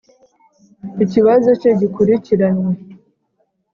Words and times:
ikibazo 1.03 1.49
cye 1.61 1.71
gikurikiranwe. 1.79 2.71